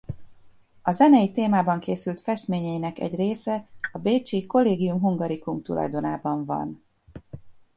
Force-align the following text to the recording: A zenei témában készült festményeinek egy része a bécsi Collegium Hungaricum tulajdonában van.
A 0.81 0.91
zenei 0.91 1.31
témában 1.31 1.79
készült 1.79 2.21
festményeinek 2.21 2.99
egy 2.99 3.15
része 3.15 3.67
a 3.91 3.97
bécsi 3.97 4.45
Collegium 4.45 4.99
Hungaricum 4.99 5.61
tulajdonában 5.61 6.45
van. 6.45 6.83